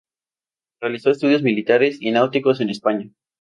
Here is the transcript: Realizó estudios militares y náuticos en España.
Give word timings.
Realizó 0.79 1.11
estudios 1.11 1.43
militares 1.43 1.99
y 2.01 2.09
náuticos 2.09 2.59
en 2.59 2.71
España. 2.71 3.11